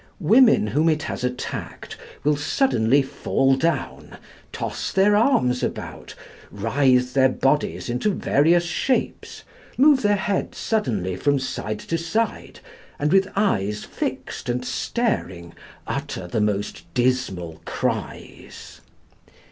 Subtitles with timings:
[0.19, 4.17] Women whom it has attacked will suddenly fall down,
[4.51, 6.15] toss their arms about,
[6.49, 9.43] writhe their bodies into various shapes,
[9.77, 12.61] move their heads suddenly from side to side,
[12.97, 15.53] and with eyes fixed and staring,
[15.85, 18.81] utter the most dismal cries.